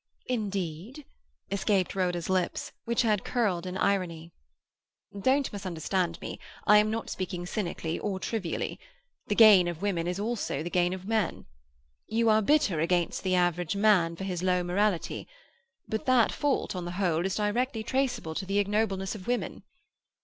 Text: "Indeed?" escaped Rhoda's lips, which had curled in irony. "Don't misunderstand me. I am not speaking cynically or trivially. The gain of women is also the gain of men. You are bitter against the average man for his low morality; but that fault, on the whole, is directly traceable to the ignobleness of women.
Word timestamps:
"Indeed?" 0.25 1.05
escaped 1.51 1.93
Rhoda's 1.93 2.27
lips, 2.27 2.71
which 2.85 3.03
had 3.03 3.23
curled 3.23 3.67
in 3.67 3.77
irony. 3.77 4.31
"Don't 5.21 5.53
misunderstand 5.53 6.19
me. 6.21 6.39
I 6.65 6.79
am 6.79 6.89
not 6.89 7.11
speaking 7.11 7.45
cynically 7.45 7.99
or 7.99 8.19
trivially. 8.19 8.79
The 9.27 9.35
gain 9.35 9.67
of 9.67 9.83
women 9.83 10.07
is 10.07 10.19
also 10.19 10.63
the 10.63 10.71
gain 10.71 10.93
of 10.93 11.05
men. 11.05 11.45
You 12.07 12.29
are 12.29 12.41
bitter 12.41 12.79
against 12.79 13.21
the 13.21 13.35
average 13.35 13.75
man 13.75 14.15
for 14.15 14.23
his 14.23 14.41
low 14.41 14.63
morality; 14.63 15.27
but 15.87 16.07
that 16.07 16.31
fault, 16.31 16.75
on 16.75 16.85
the 16.85 16.93
whole, 16.97 17.23
is 17.23 17.35
directly 17.35 17.83
traceable 17.83 18.33
to 18.33 18.45
the 18.47 18.57
ignobleness 18.57 19.13
of 19.13 19.27
women. 19.27 19.61